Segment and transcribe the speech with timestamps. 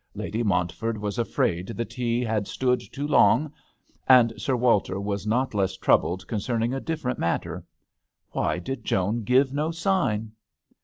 [0.15, 3.53] Lady Montford was afraid the tea had stood too long,
[4.07, 7.63] and Sir Walter was not less troubled concerning a different matter.
[8.31, 10.31] Why did Joan give no sign